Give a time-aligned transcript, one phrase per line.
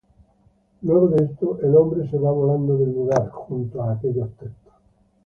[0.81, 4.73] Luego de esto, el hombre se va volando del lugar junto a aquellos textos.